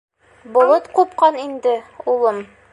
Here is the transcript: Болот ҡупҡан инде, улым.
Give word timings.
Болот 0.55 0.89
ҡупҡан 0.95 1.39
инде, 1.45 1.77
улым. 2.17 2.45